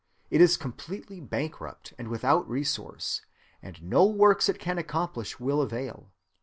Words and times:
It 0.31 0.41
is 0.41 0.57
completely 0.57 1.19
bankrupt 1.21 1.93
and 1.95 2.07
without 2.07 2.49
resource, 2.49 3.21
and 3.61 3.83
no 3.83 4.03
works 4.07 4.49
it 4.49 4.57
can 4.57 4.79
accomplish 4.79 5.39
will 5.39 5.61
avail. 5.61 6.09